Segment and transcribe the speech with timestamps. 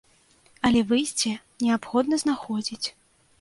[0.69, 1.33] Але выйсце
[1.67, 2.83] неабходна знаходзіць.